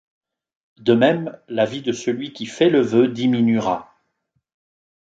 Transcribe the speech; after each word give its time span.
De 0.77 0.95
même, 0.95 1.37
la 1.47 1.65
vie 1.67 1.83
de 1.83 1.91
celui 1.91 2.33
qui 2.33 2.47
fait 2.47 2.71
le 2.71 2.81
vœu 2.81 3.07
diminuera. 3.07 3.93